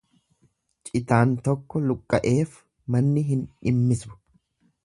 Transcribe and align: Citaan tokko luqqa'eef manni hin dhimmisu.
Citaan 0.89 1.35
tokko 1.49 1.83
luqqa'eef 1.91 2.57
manni 2.97 3.27
hin 3.31 3.47
dhimmisu. 3.53 4.19